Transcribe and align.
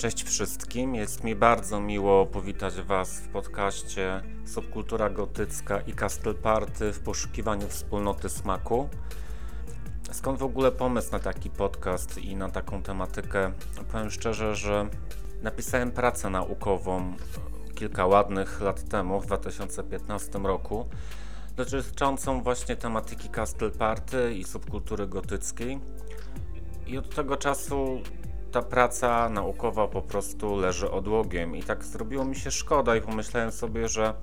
Cześć 0.00 0.22
wszystkim, 0.22 0.94
jest 0.94 1.24
mi 1.24 1.34
bardzo 1.34 1.80
miło 1.80 2.26
powitać 2.26 2.74
Was 2.74 3.20
w 3.20 3.28
podcaście 3.28 4.22
Subkultura 4.46 5.10
Gotycka 5.10 5.80
i 5.80 5.92
Castle 5.92 6.34
Party 6.34 6.92
w 6.92 7.00
poszukiwaniu 7.00 7.68
wspólnoty 7.68 8.28
smaku. 8.28 8.88
Skąd 10.12 10.38
w 10.38 10.42
ogóle 10.42 10.72
pomysł 10.72 11.12
na 11.12 11.18
taki 11.18 11.50
podcast 11.50 12.18
i 12.18 12.36
na 12.36 12.48
taką 12.48 12.82
tematykę? 12.82 13.52
Powiem 13.92 14.10
szczerze, 14.10 14.56
że 14.56 14.88
napisałem 15.42 15.90
pracę 15.90 16.30
naukową 16.30 17.16
kilka 17.74 18.06
ładnych 18.06 18.60
lat 18.60 18.88
temu, 18.88 19.20
w 19.20 19.26
2015 19.26 20.38
roku, 20.38 20.88
dotyczącą 21.56 22.42
właśnie 22.42 22.76
tematyki 22.76 23.28
Castle 23.28 23.70
Party 23.70 24.34
i 24.34 24.44
subkultury 24.44 25.06
gotyckiej. 25.06 25.80
I 26.86 26.98
od 26.98 27.14
tego 27.14 27.36
czasu 27.36 28.02
ta 28.52 28.62
praca 28.62 29.28
naukowa 29.28 29.88
po 29.88 30.02
prostu 30.02 30.56
leży 30.56 30.90
odłogiem 30.90 31.56
i 31.56 31.62
tak 31.62 31.84
zrobiło 31.84 32.24
mi 32.24 32.36
się 32.36 32.50
szkoda 32.50 32.96
i 32.96 33.00
pomyślałem 33.00 33.52
sobie, 33.52 33.88
że 33.88 34.14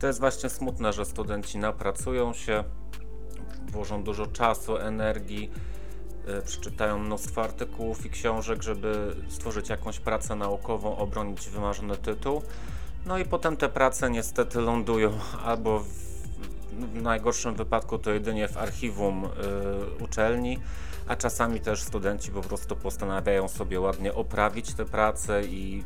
to 0.00 0.06
jest 0.06 0.20
właśnie 0.20 0.48
smutne, 0.48 0.92
że 0.92 1.04
studenci 1.04 1.58
napracują 1.58 2.32
się, 2.32 2.64
włożą 3.68 4.02
dużo 4.02 4.26
czasu, 4.26 4.76
energii, 4.76 5.50
yy, 6.26 6.42
przeczytają 6.42 6.98
mnóstwo 6.98 7.42
artykułów 7.42 8.06
i 8.06 8.10
książek, 8.10 8.62
żeby 8.62 9.16
stworzyć 9.28 9.68
jakąś 9.68 10.00
pracę 10.00 10.36
naukową, 10.36 10.96
obronić 10.96 11.48
wymarzony 11.48 11.96
tytuł. 11.96 12.42
No 13.06 13.18
i 13.18 13.24
potem 13.24 13.56
te 13.56 13.68
prace 13.68 14.10
niestety 14.10 14.60
lądują 14.60 15.10
albo 15.44 15.78
w, 15.78 16.11
w 16.72 17.02
najgorszym 17.02 17.54
wypadku 17.54 17.98
to 17.98 18.10
jedynie 18.10 18.48
w 18.48 18.56
archiwum 18.56 19.22
yy, 19.98 20.04
uczelni, 20.04 20.58
a 21.06 21.16
czasami 21.16 21.60
też 21.60 21.82
studenci 21.82 22.30
po 22.30 22.40
prostu 22.40 22.76
postanawiają 22.76 23.48
sobie 23.48 23.80
ładnie 23.80 24.14
oprawić 24.14 24.74
te 24.74 24.84
prace 24.84 25.42
i 25.44 25.84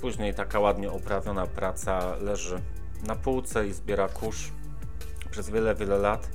później 0.00 0.34
taka 0.34 0.60
ładnie 0.60 0.90
oprawiona 0.90 1.46
praca 1.46 2.16
leży 2.16 2.60
na 3.06 3.14
półce 3.14 3.68
i 3.68 3.72
zbiera 3.72 4.08
kurz 4.08 4.50
przez 5.30 5.50
wiele, 5.50 5.74
wiele 5.74 5.98
lat. 5.98 6.30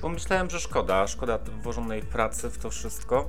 Pomyślałem, 0.00 0.50
że 0.50 0.60
szkoda, 0.60 1.06
szkoda 1.06 1.38
włożonej 1.62 2.02
pracy 2.02 2.50
w 2.50 2.58
to 2.58 2.70
wszystko. 2.70 3.28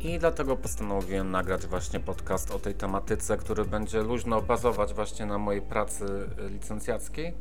I 0.00 0.18
dlatego 0.18 0.56
postanowiłem 0.56 1.30
nagrać 1.30 1.66
właśnie 1.66 2.00
podcast 2.00 2.50
o 2.50 2.58
tej 2.58 2.74
tematyce, 2.74 3.36
który 3.36 3.64
będzie 3.64 4.02
luźno 4.02 4.42
bazować 4.42 4.94
właśnie 4.94 5.26
na 5.26 5.38
mojej 5.38 5.62
pracy 5.62 6.04
licencjackiej. 6.50 7.34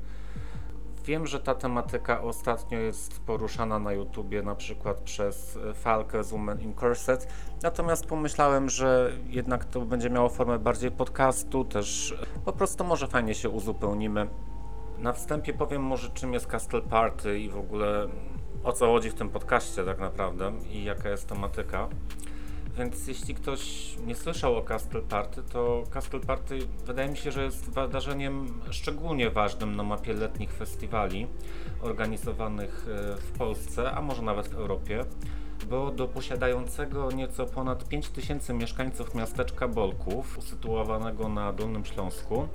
Wiem, 1.05 1.28
że 1.28 1.39
ta 1.39 1.55
tematyka 1.55 2.22
ostatnio 2.22 2.80
jest 2.80 3.19
poruszana 3.19 3.80
na 3.80 3.94
YouTubie, 3.94 4.44
na 4.44 4.55
przykład 4.55 5.00
przez 5.00 5.59
Falkę 5.73 6.23
z 6.23 6.31
Women 6.31 6.61
in 6.61 6.73
Corset, 6.73 7.28
natomiast 7.64 8.06
pomyślałem, 8.06 8.69
że 8.69 9.11
jednak 9.28 9.66
to 9.66 9.81
będzie 9.81 10.09
miało 10.09 10.30
formę 10.30 10.59
bardziej 10.59 10.91
podcastu, 10.91 11.66
też 11.66 12.17
po 12.45 12.53
prostu 12.53 12.83
może 12.83 13.08
fajnie 13.08 13.36
się 13.36 13.50
uzupełnimy. 13.50 14.28
Na 14.97 15.14
wstępie 15.14 15.53
powiem 15.53 15.83
może 15.83 16.09
czym 16.09 16.33
jest 16.33 16.47
Castle 16.47 16.81
Party 16.81 17.39
i 17.39 17.50
w 17.50 17.58
ogóle 17.58 18.08
o 18.63 18.72
co 18.72 18.86
chodzi 18.86 19.09
w 19.09 19.13
tym 19.13 19.30
podcaście 19.30 19.86
tak 19.86 20.00
naprawdę 20.00 20.52
i 20.72 20.84
jaka 20.84 21.09
jest 21.09 21.28
tematyka. 21.28 21.88
Więc 22.80 23.08
jeśli 23.08 23.35
ktoś 23.35 23.94
nie 24.05 24.16
słyszał 24.16 24.58
o 24.58 24.61
Castle 24.61 25.02
Party, 25.02 25.44
to 25.44 25.83
Castle 25.94 26.19
Party 26.19 26.59
wydaje 26.85 27.09
mi 27.09 27.17
się, 27.17 27.31
że 27.31 27.44
jest 27.44 27.69
wydarzeniem 27.69 28.62
szczególnie 28.69 29.29
ważnym 29.29 29.75
na 29.75 29.84
mapie 29.84 30.13
letnich 30.13 30.53
festiwali 30.53 31.28
organizowanych 31.81 32.85
e, 32.88 33.16
w 33.17 33.31
Polsce, 33.31 33.91
a 33.91 34.01
może 34.01 34.22
nawet 34.22 34.47
w 34.47 34.56
Europie, 34.56 35.06
bo 35.69 35.91
do 35.91 36.07
posiadającego 36.07 37.12
nieco 37.12 37.45
ponad 37.45 37.88
5000 37.90 38.53
mieszkańców 38.53 39.16
miasteczka 39.16 39.67
Bolków, 39.67 40.38
usytuowanego 40.38 41.29
na 41.29 41.53
Dolnym 41.53 41.85
Śląsku, 41.85 42.47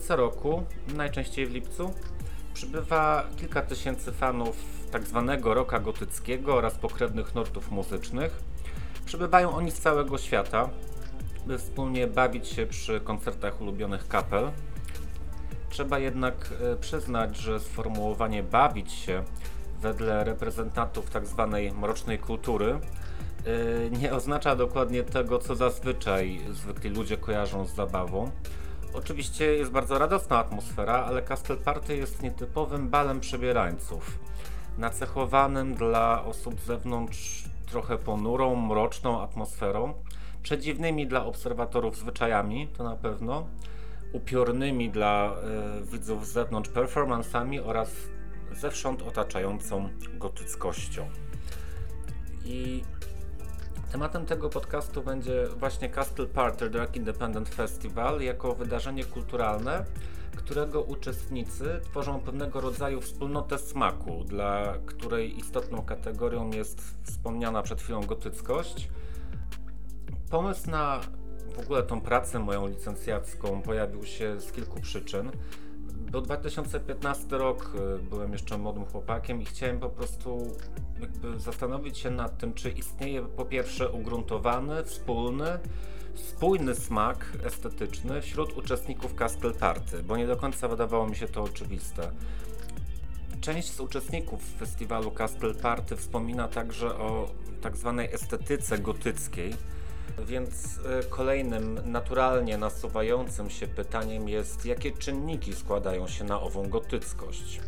co 0.00 0.16
roku, 0.16 0.62
najczęściej 0.94 1.46
w 1.46 1.54
lipcu, 1.54 1.90
przybywa 2.54 3.26
kilka 3.36 3.62
tysięcy 3.62 4.12
fanów 4.12 4.56
tak 4.90 5.02
zwanego 5.02 5.54
rocka 5.54 5.80
gotyckiego 5.80 6.54
oraz 6.54 6.74
pokrewnych 6.74 7.34
nurtów 7.34 7.70
muzycznych, 7.70 8.53
Przybywają 9.06 9.54
oni 9.54 9.70
z 9.70 9.80
całego 9.80 10.18
świata, 10.18 10.68
by 11.46 11.58
wspólnie 11.58 12.06
bawić 12.06 12.48
się 12.48 12.66
przy 12.66 13.00
koncertach 13.00 13.60
ulubionych 13.60 14.08
kapel. 14.08 14.50
Trzeba 15.68 15.98
jednak 15.98 16.34
e, 16.72 16.76
przyznać, 16.76 17.36
że 17.36 17.60
sformułowanie 17.60 18.42
bawić 18.42 18.92
się 18.92 19.24
wedle 19.80 20.24
reprezentantów 20.24 21.10
tzw. 21.10 21.48
Tak 21.52 21.76
mrocznej 21.76 22.18
kultury 22.18 22.78
e, 23.46 23.90
nie 23.90 24.12
oznacza 24.12 24.56
dokładnie 24.56 25.02
tego, 25.02 25.38
co 25.38 25.56
zazwyczaj 25.56 26.40
zwykli 26.50 26.90
ludzie 26.90 27.16
kojarzą 27.16 27.66
z 27.66 27.74
zabawą. 27.74 28.30
Oczywiście 28.94 29.44
jest 29.44 29.70
bardzo 29.70 29.98
radosna 29.98 30.38
atmosfera, 30.38 31.04
ale 31.04 31.22
Castle 31.22 31.56
Party 31.56 31.96
jest 31.96 32.22
nietypowym 32.22 32.88
balem 32.88 33.20
przebierańców, 33.20 34.18
nacechowanym 34.78 35.74
dla 35.74 36.24
osób 36.24 36.60
z 36.60 36.64
zewnątrz 36.64 37.44
trochę 37.66 37.98
ponurą, 37.98 38.56
mroczną 38.56 39.22
atmosferą, 39.22 39.94
przedziwnymi 40.42 41.06
dla 41.06 41.24
obserwatorów 41.24 41.96
zwyczajami, 41.96 42.68
to 42.68 42.84
na 42.84 42.96
pewno, 42.96 43.46
upiornymi 44.12 44.90
dla 44.90 45.36
y, 45.82 45.84
widzów 45.84 46.26
z 46.26 46.32
zewnątrz 46.32 46.70
performansami 46.70 47.60
oraz 47.60 47.90
zewsząd 48.52 49.02
otaczającą 49.02 49.88
gotyckością. 50.14 51.08
I 52.44 52.82
tematem 53.92 54.26
tego 54.26 54.50
podcastu 54.50 55.02
będzie 55.02 55.46
właśnie 55.56 55.90
Castle 55.90 56.26
Party 56.26 56.70
Drag 56.70 56.96
Independent 56.96 57.48
Festival 57.48 58.20
jako 58.20 58.54
wydarzenie 58.54 59.04
kulturalne, 59.04 59.84
którego 60.36 60.82
uczestnicy 60.82 61.80
tworzą 61.84 62.20
pewnego 62.20 62.60
rodzaju 62.60 63.00
wspólnotę 63.00 63.58
smaku, 63.58 64.24
dla 64.24 64.74
której 64.86 65.38
istotną 65.38 65.82
kategorią 65.82 66.50
jest 66.50 66.80
wspomniana 67.02 67.62
przed 67.62 67.80
chwilą 67.80 68.00
gotyckość. 68.00 68.88
Pomysł 70.30 70.70
na 70.70 71.00
w 71.54 71.58
ogóle 71.58 71.82
tą 71.82 72.00
pracę 72.00 72.38
moją 72.38 72.68
licencjacką 72.68 73.62
pojawił 73.62 74.04
się 74.04 74.40
z 74.40 74.52
kilku 74.52 74.80
przyczyn. 74.80 75.30
Był 76.10 76.20
2015 76.20 77.38
rok, 77.38 77.72
y, 77.74 77.98
byłem 78.02 78.32
jeszcze 78.32 78.58
młodym 78.58 78.84
chłopakiem 78.84 79.42
i 79.42 79.44
chciałem 79.44 79.80
po 79.80 79.88
prostu 79.88 80.46
jakby 81.00 81.40
zastanowić 81.40 81.98
się 81.98 82.10
nad 82.10 82.38
tym, 82.38 82.54
czy 82.54 82.70
istnieje 82.70 83.22
po 83.22 83.44
pierwsze 83.44 83.88
ugruntowany, 83.88 84.84
wspólny, 84.84 85.58
spójny 86.14 86.74
smak 86.74 87.26
estetyczny 87.44 88.22
wśród 88.22 88.58
uczestników 88.58 89.14
Castle 89.14 89.52
Party, 89.52 90.02
bo 90.02 90.16
nie 90.16 90.26
do 90.26 90.36
końca 90.36 90.68
wydawało 90.68 91.06
mi 91.06 91.16
się 91.16 91.26
to 91.26 91.42
oczywiste. 91.42 92.10
Część 93.40 93.72
z 93.72 93.80
uczestników 93.80 94.40
festiwalu 94.58 95.10
Castle 95.10 95.54
Party 95.54 95.96
wspomina 95.96 96.48
także 96.48 96.98
o 96.98 97.30
tak 97.60 97.76
zwanej 97.76 98.14
estetyce 98.14 98.78
gotyckiej, 98.78 99.54
więc 100.26 100.78
e, 100.78 101.02
kolejnym 101.02 101.80
naturalnie 101.84 102.58
nasuwającym 102.58 103.50
się 103.50 103.66
pytaniem 103.66 104.28
jest, 104.28 104.66
jakie 104.66 104.92
czynniki 104.92 105.52
składają 105.52 106.08
się 106.08 106.24
na 106.24 106.40
ową 106.40 106.68
gotyckość. 106.68 107.60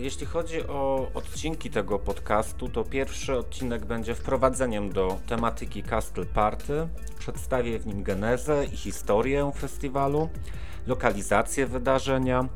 Jeśli 0.00 0.26
chodzi 0.26 0.66
o 0.66 1.10
odcinki 1.14 1.70
tego 1.70 1.98
podcastu, 1.98 2.68
to 2.68 2.84
pierwszy 2.84 3.38
odcinek 3.38 3.84
będzie 3.84 4.14
wprowadzeniem 4.14 4.92
do 4.92 5.18
tematyki 5.26 5.82
Castle 5.82 6.26
Party. 6.26 6.88
Przedstawię 7.18 7.78
w 7.78 7.86
nim 7.86 8.02
genezę 8.02 8.64
i 8.64 8.76
historię 8.76 9.52
festiwalu, 9.56 10.28
lokalizację 10.86 11.66
wydarzenia 11.66 12.48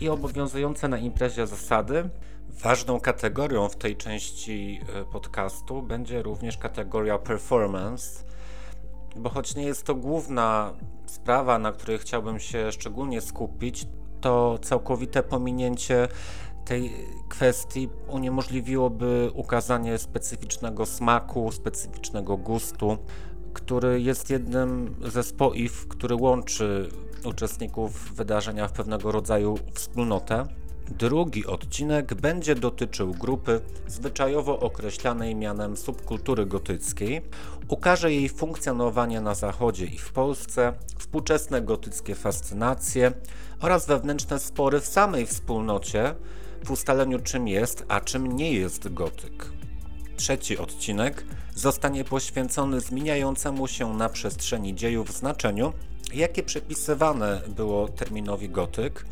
i 0.00 0.08
obowiązujące 0.08 0.88
na 0.88 0.98
imprezie 0.98 1.46
zasady. 1.46 2.10
Ważną 2.48 3.00
kategorią 3.00 3.68
w 3.68 3.76
tej 3.76 3.96
części 3.96 4.80
e, 4.94 5.04
podcastu 5.04 5.82
będzie 5.82 6.22
również 6.22 6.58
kategoria 6.58 7.18
performance, 7.18 8.24
bo 9.16 9.30
choć 9.30 9.54
nie 9.54 9.64
jest 9.64 9.84
to 9.84 9.94
główna 9.94 10.72
sprawa, 11.06 11.58
na 11.58 11.72
której 11.72 11.98
chciałbym 11.98 12.40
się 12.40 12.72
szczególnie 12.72 13.20
skupić, 13.20 13.86
to 14.20 14.58
całkowite 14.62 15.22
pominięcie 15.22 16.08
tej 16.68 16.92
kwestii 17.28 17.88
uniemożliwiłoby 18.08 19.30
ukazanie 19.34 19.98
specyficznego 19.98 20.86
smaku, 20.86 21.52
specyficznego 21.52 22.36
gustu, 22.36 22.98
który 23.52 24.00
jest 24.00 24.30
jednym 24.30 24.94
ze 25.04 25.22
spoiw, 25.22 25.88
który 25.88 26.14
łączy 26.14 26.88
uczestników 27.24 28.14
wydarzenia 28.14 28.68
w 28.68 28.72
pewnego 28.72 29.12
rodzaju 29.12 29.58
wspólnotę. 29.72 30.46
Drugi 30.90 31.46
odcinek 31.46 32.14
będzie 32.14 32.54
dotyczył 32.54 33.12
grupy 33.12 33.60
zwyczajowo 33.86 34.60
określanej 34.60 35.34
mianem 35.34 35.76
subkultury 35.76 36.46
gotyckiej. 36.46 37.20
Ukaże 37.68 38.12
jej 38.12 38.28
funkcjonowanie 38.28 39.20
na 39.20 39.34
Zachodzie 39.34 39.84
i 39.84 39.98
w 39.98 40.12
Polsce, 40.12 40.72
współczesne 40.98 41.62
gotyckie 41.62 42.14
fascynacje 42.14 43.12
oraz 43.60 43.86
wewnętrzne 43.86 44.38
spory 44.38 44.80
w 44.80 44.86
samej 44.86 45.26
wspólnocie, 45.26 46.14
w 46.64 46.70
ustaleniu 46.70 47.18
czym 47.18 47.48
jest, 47.48 47.84
a 47.88 48.00
czym 48.00 48.36
nie 48.36 48.52
jest 48.52 48.94
gotyk. 48.94 49.46
Trzeci 50.16 50.58
odcinek 50.58 51.24
zostanie 51.54 52.04
poświęcony 52.04 52.80
zmieniającemu 52.80 53.68
się 53.68 53.94
na 53.94 54.08
przestrzeni 54.08 54.74
dziejów 54.74 55.12
znaczeniu, 55.12 55.72
jakie 56.14 56.42
przypisywane 56.42 57.40
było 57.48 57.88
terminowi 57.88 58.48
gotyk. 58.48 59.04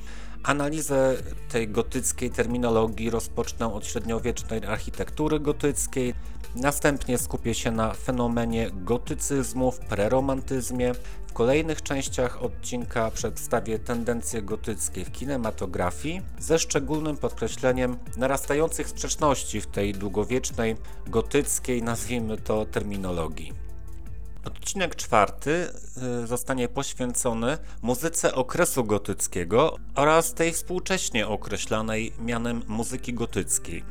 Analizę 0.42 1.16
tej 1.48 1.68
gotyckiej 1.68 2.30
terminologii 2.30 3.10
rozpocznę 3.10 3.74
od 3.74 3.86
średniowiecznej 3.86 4.64
architektury 4.64 5.40
gotyckiej, 5.40 6.14
następnie 6.54 7.18
skupię 7.18 7.54
się 7.54 7.70
na 7.70 7.94
fenomenie 7.94 8.70
gotycyzmu 8.72 9.72
w 9.72 9.78
preromantyzmie. 9.78 10.92
Kolejnych 11.36 11.82
częściach 11.82 12.42
odcinka 12.42 13.10
przedstawię 13.10 13.78
tendencje 13.78 14.42
gotyckie 14.42 15.04
w 15.04 15.12
kinematografii, 15.12 16.22
ze 16.38 16.58
szczególnym 16.58 17.16
podkreśleniem 17.16 17.98
narastających 18.16 18.88
sprzeczności 18.88 19.60
w 19.60 19.66
tej 19.66 19.92
długowiecznej 19.92 20.76
gotyckiej, 21.06 21.82
nazwijmy 21.82 22.36
to, 22.36 22.64
terminologii. 22.64 23.52
Odcinek 24.44 24.96
czwarty 24.96 25.68
y, 26.22 26.26
zostanie 26.26 26.68
poświęcony 26.68 27.58
muzyce 27.82 28.34
okresu 28.34 28.84
gotyckiego 28.84 29.76
oraz 29.94 30.34
tej 30.34 30.52
współcześnie 30.52 31.28
określanej 31.28 32.12
mianem 32.18 32.62
muzyki 32.68 33.14
gotyckiej. 33.14 33.84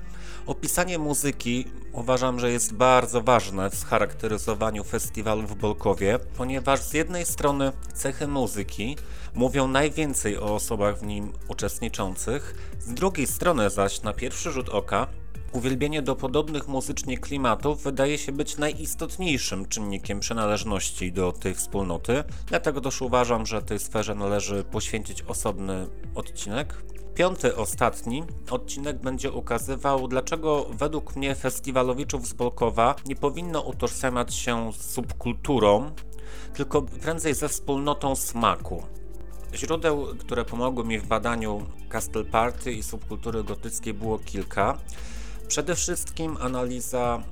Opisanie 0.48 1.00
muzyki 1.00 1.66
uważam, 1.94 2.40
że 2.40 2.52
jest 2.52 2.74
bardzo 2.74 3.22
ważne 3.22 3.70
w 3.70 3.76
scharakteryzowaniu 3.76 4.84
festiwalu 4.84 5.48
w 5.48 5.56
Bolkowie, 5.56 6.20
ponieważ 6.38 6.80
z 6.80 6.94
jednej 6.94 7.26
strony 7.26 7.72
cechy 7.94 8.28
muzyki 8.28 8.98
mówią 9.34 9.68
najwięcej 9.68 10.38
o 10.38 10.56
osobach 10.56 11.00
w 11.00 11.04
nim 11.04 11.34
uczestniczących, 11.48 12.56
z 12.80 12.94
drugiej 12.94 13.28
strony 13.28 13.70
zaś 13.70 14.02
na 14.02 14.14
pierwszy 14.14 14.52
rzut 14.52 14.70
oka 14.70 15.08
Uwielbienie 15.56 16.02
do 16.02 16.16
podobnych 16.16 16.68
muzycznie 16.68 17.18
klimatów 17.18 17.84
wydaje 17.84 18.18
się 18.18 18.32
być 18.32 18.58
najistotniejszym 18.58 19.66
czynnikiem 19.66 20.20
przynależności 20.20 21.12
do 21.12 21.32
tej 21.32 21.56
wspólnoty, 21.56 22.24
dlatego 22.48 22.82
też 22.82 23.02
uważam, 23.02 23.46
że 23.46 23.62
tej 23.62 23.80
sferze 23.80 24.16
należy 24.16 24.64
poświęcić 24.64 25.22
osobny 25.22 25.88
odcinek. 26.16 26.84
Piąty, 27.16 27.56
ostatni 27.56 28.24
odcinek 28.50 28.98
będzie 28.98 29.32
ukazywał, 29.32 30.08
dlaczego 30.08 30.66
według 30.70 31.16
mnie 31.16 31.36
festiwalowiczów 31.36 32.28
z 32.28 32.34
Bolkowa 32.34 32.96
nie 33.06 33.16
powinno 33.16 33.62
utożsamiać 33.62 34.36
się 34.36 34.74
z 34.74 34.92
subkulturą, 34.92 35.92
tylko 36.54 36.82
prędzej 36.82 37.34
ze 37.34 37.50
wspólnotą 37.50 38.16
smaku. 38.16 38.84
Źródeł, 39.54 40.08
które 40.20 40.46
pomogły 40.46 40.84
mi 40.84 41.00
w 41.00 41.08
badaniu 41.08 41.66
Castle 41.90 42.26
Party 42.26 42.72
i 42.72 42.84
subkultury 42.84 43.44
gotyckiej 43.44 43.94
było 43.94 44.20
kilka. 44.20 44.78
Przede 45.48 45.76
wszystkim 45.76 46.38
analiza 46.42 47.24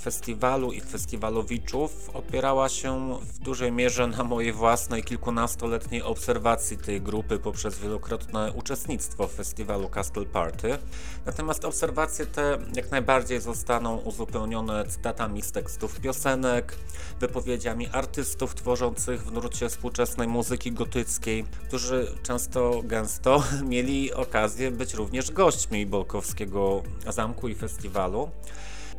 festiwalu 0.00 0.72
i 0.72 0.80
festiwalowiczów 0.80 2.10
opierała 2.14 2.68
się 2.68 3.18
w 3.22 3.38
dużej 3.38 3.72
mierze 3.72 4.06
na 4.06 4.24
mojej 4.24 4.52
własnej 4.52 5.02
kilkunastoletniej 5.02 6.02
obserwacji 6.02 6.78
tej 6.78 7.00
grupy 7.00 7.38
poprzez 7.38 7.78
wielokrotne 7.78 8.52
uczestnictwo 8.52 9.28
w 9.28 9.32
festiwalu 9.32 9.88
Castle 9.88 10.24
Party. 10.24 10.78
Natomiast 11.26 11.64
obserwacje 11.64 12.26
te 12.26 12.58
jak 12.74 12.90
najbardziej 12.90 13.40
zostaną 13.40 13.96
uzupełnione 13.96 14.84
cytatami 14.86 15.42
z 15.42 15.52
tekstów 15.52 16.00
piosenek, 16.00 16.74
wypowiedziami 17.20 17.88
artystów 17.88 18.54
tworzących 18.54 19.24
w 19.24 19.32
nurcie 19.32 19.68
współczesnej 19.68 20.28
muzyki 20.28 20.72
gotyckiej, 20.72 21.44
którzy 21.68 22.14
często, 22.22 22.80
gęsto 22.84 23.42
mieli 23.64 24.14
okazję 24.14 24.70
być 24.70 24.94
również 24.94 25.30
gośćmi 25.30 25.86
Bolkowskiego 25.86 26.82
Zamku 27.08 27.48
i 27.48 27.54
festiwalu. 27.54 28.30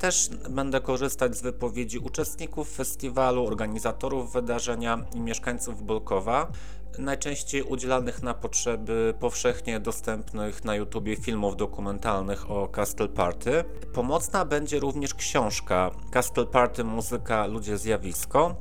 Też 0.02 0.30
będę 0.50 0.82
korzystać 0.82 1.38
z 1.38 1.42
wypowiedzi 1.42 2.00
uczestników 2.00 2.72
festiwalu, 2.72 3.48
organizatorów 3.48 4.34
wydarzenia 4.34 5.06
i 5.14 5.20
mieszkańców 5.20 5.86
Bolkowa, 5.86 6.52
najczęściej 7.00 7.64
udzielanych 7.64 8.24
na 8.24 8.34
potrzeby 8.34 9.14
powszechnie 9.20 9.80
dostępnych 9.80 10.66
na 10.66 10.76
YouTubie 10.76 11.16
filmów 11.16 11.58
dokumentalnych 11.58 12.52
o 12.52 12.68
Castle 12.68 13.08
Party. 13.08 13.64
Pomocna 13.94 14.46
będzie 14.46 14.80
również 14.80 15.14
książka 15.14 15.92
Castle 16.12 16.46
Party 16.46 16.84
Muzyka, 16.84 17.46
Ludzie, 17.46 17.78
Zjawisko 17.78 18.56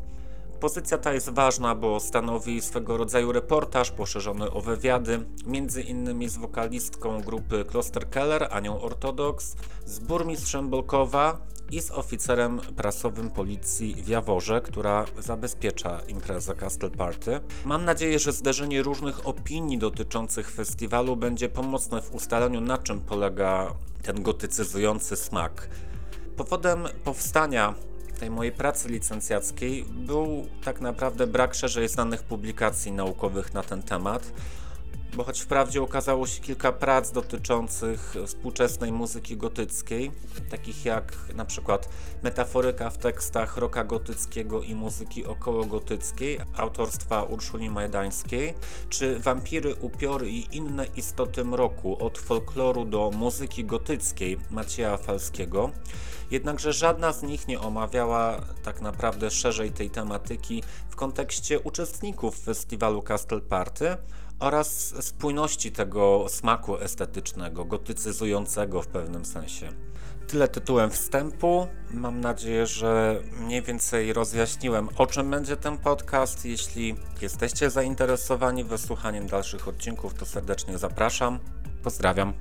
Pozycja 0.60 0.98
ta 0.98 1.12
jest 1.12 1.30
ważna, 1.30 1.74
bo 1.74 2.00
stanowi 2.00 2.60
swego 2.60 2.96
rodzaju 2.96 3.32
reportaż 3.32 3.90
poszerzony 3.90 4.50
o 4.50 4.60
wywiady, 4.60 5.26
między 5.46 5.82
innymi 5.82 6.28
z 6.28 6.36
wokalistką 6.36 7.20
grupy 7.20 7.64
Kloster 7.64 8.10
Keller, 8.10 8.48
Anią 8.50 8.80
Ortodoks, 8.80 9.56
z 9.84 9.98
burmistrzem 9.98 10.70
Bolkowa 10.70 11.38
i 11.70 11.80
z 11.80 11.90
oficerem 11.90 12.60
prasowym 12.76 13.30
policji 13.30 13.94
w 13.94 14.08
Jaworze, 14.08 14.60
która 14.60 15.04
zabezpiecza 15.18 16.00
imprezę 16.08 16.54
Castle 16.54 16.90
Party. 16.90 17.40
Mam 17.64 17.84
nadzieję, 17.84 18.18
że 18.18 18.32
zderzenie 18.32 18.82
różnych 18.82 19.26
opinii 19.26 19.78
dotyczących 19.78 20.50
festiwalu 20.50 21.16
będzie 21.16 21.48
pomocne 21.48 22.02
w 22.02 22.14
ustaleniu 22.14 22.60
na 22.60 22.78
czym 22.78 23.00
polega 23.00 23.74
ten 24.02 24.22
gotycyzujący 24.22 25.16
smak. 25.16 25.68
Powodem 26.36 26.84
powstania 27.04 27.74
tej 28.20 28.30
mojej 28.30 28.52
pracy 28.52 28.88
licencjackiej 28.88 29.84
był 29.84 30.46
tak 30.64 30.80
naprawdę 30.80 31.26
brak 31.26 31.54
szerzej 31.54 31.88
znanych 31.88 32.22
publikacji 32.22 32.92
naukowych 32.92 33.54
na 33.54 33.62
ten 33.62 33.82
temat 33.82 34.32
bo 35.16 35.24
choć 35.24 35.40
wprawdzie 35.40 35.82
ukazało 35.82 36.26
się 36.26 36.40
kilka 36.40 36.72
prac 36.72 37.12
dotyczących 37.12 38.14
współczesnej 38.26 38.92
muzyki 38.92 39.36
gotyckiej, 39.36 40.10
takich 40.50 40.84
jak 40.84 41.12
na 41.34 41.44
przykład 41.44 41.88
Metaforyka 42.22 42.90
w 42.90 42.98
tekstach 42.98 43.56
roka 43.56 43.84
gotyckiego 43.84 44.62
i 44.62 44.74
muzyki 44.74 45.26
okołogotyckiej 45.26 46.38
autorstwa 46.56 47.22
Urszuli 47.22 47.70
Majdańskiej, 47.70 48.54
czy 48.88 49.18
Wampiry, 49.18 49.74
upiory 49.74 50.30
i 50.30 50.56
inne 50.56 50.86
istoty 50.96 51.44
mroku 51.44 52.04
od 52.04 52.18
folkloru 52.18 52.84
do 52.84 53.10
muzyki 53.10 53.64
gotyckiej 53.64 54.38
Macieja 54.50 54.96
Falskiego, 54.96 55.70
jednakże 56.30 56.72
żadna 56.72 57.12
z 57.12 57.22
nich 57.22 57.48
nie 57.48 57.60
omawiała 57.60 58.40
tak 58.62 58.80
naprawdę 58.80 59.30
szerzej 59.30 59.70
tej 59.70 59.90
tematyki 59.90 60.62
w 60.90 60.96
kontekście 60.96 61.60
uczestników 61.60 62.38
festiwalu 62.38 63.02
Castle 63.02 63.40
Party, 63.40 63.96
oraz 64.40 64.94
spójności 65.00 65.72
tego 65.72 66.26
smaku 66.28 66.78
estetycznego, 66.78 67.64
gotycyzującego 67.64 68.82
w 68.82 68.86
pewnym 68.86 69.24
sensie. 69.24 69.68
Tyle 70.28 70.48
tytułem 70.48 70.90
wstępu. 70.90 71.66
Mam 71.90 72.20
nadzieję, 72.20 72.66
że 72.66 73.20
mniej 73.40 73.62
więcej 73.62 74.12
rozjaśniłem, 74.12 74.88
o 74.96 75.06
czym 75.06 75.30
będzie 75.30 75.56
ten 75.56 75.78
podcast. 75.78 76.44
Jeśli 76.44 76.94
jesteście 77.22 77.70
zainteresowani 77.70 78.64
wysłuchaniem 78.64 79.26
dalszych 79.26 79.68
odcinków, 79.68 80.14
to 80.14 80.26
serdecznie 80.26 80.78
zapraszam. 80.78 81.38
Pozdrawiam. 81.82 82.32